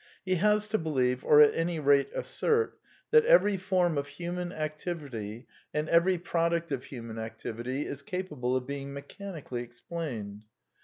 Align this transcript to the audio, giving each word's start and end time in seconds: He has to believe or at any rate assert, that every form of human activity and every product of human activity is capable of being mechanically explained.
He 0.25 0.37
has 0.37 0.67
to 0.69 0.79
believe 0.79 1.23
or 1.23 1.41
at 1.41 1.53
any 1.53 1.79
rate 1.79 2.09
assert, 2.15 2.75
that 3.11 3.23
every 3.25 3.55
form 3.55 3.99
of 3.99 4.07
human 4.07 4.51
activity 4.51 5.45
and 5.75 5.87
every 5.89 6.17
product 6.17 6.71
of 6.71 6.85
human 6.85 7.19
activity 7.19 7.85
is 7.85 8.01
capable 8.01 8.55
of 8.55 8.65
being 8.65 8.93
mechanically 8.93 9.61
explained. 9.61 10.45